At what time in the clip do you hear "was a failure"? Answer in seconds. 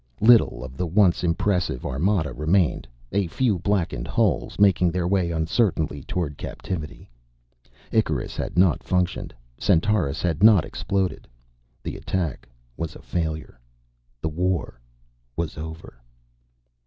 12.77-13.59